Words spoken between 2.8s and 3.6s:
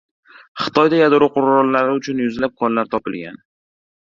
topilgan